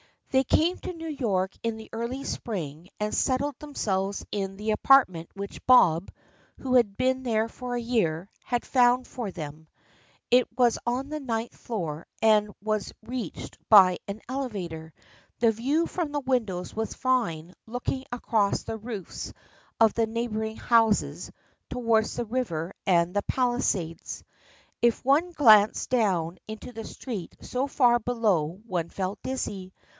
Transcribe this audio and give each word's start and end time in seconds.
They 0.31 0.45
came 0.45 0.77
to 0.77 0.93
New 0.93 1.09
York 1.09 1.51
in 1.61 1.75
the 1.75 1.89
early 1.91 2.23
spring 2.23 2.87
and 3.01 3.13
settled 3.13 3.59
themselves 3.59 4.25
in 4.31 4.55
the 4.55 4.71
apartment 4.71 5.29
which 5.35 5.63
Bob, 5.67 6.09
who 6.57 6.75
had 6.75 6.95
been 6.97 7.21
there 7.21 7.49
for 7.49 7.75
a 7.75 7.81
year, 7.81 8.29
had 8.41 8.65
found 8.65 9.05
for 9.05 9.29
them. 9.29 9.67
It 10.31 10.47
was 10.57 10.79
on 10.87 11.09
the 11.09 11.19
ninth 11.19 11.55
floor 11.55 12.07
and 12.21 12.49
was 12.63 12.93
reached 13.03 13.57
by 13.69 13.99
an 14.07 14.21
elevator. 14.29 14.93
The 15.39 15.51
view 15.51 15.85
from 15.85 16.13
the 16.13 16.21
windows 16.21 16.73
was 16.73 16.93
fine 16.93 17.53
looking 17.67 18.05
across 18.11 18.63
the 18.63 18.77
roofs 18.77 19.33
of 19.81 19.93
the 19.93 20.07
neighboring 20.07 20.57
houses 20.57 21.29
towards 21.69 22.15
the 22.15 22.25
river 22.25 22.73
and 22.87 23.13
the 23.13 23.21
Palisades. 23.23 24.23
If 24.81 25.03
one 25.03 25.31
glanced 25.33 25.89
down 25.89 26.39
into 26.47 26.71
the 26.71 26.85
street 26.85 27.35
so 27.41 27.67
far 27.67 27.99
below 27.99 28.61
one 28.65 28.89
felt 28.89 29.21
dizzy. 29.23 29.73